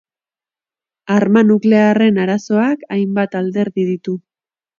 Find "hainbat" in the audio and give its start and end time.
2.97-3.39